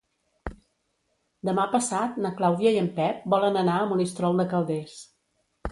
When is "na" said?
2.25-2.33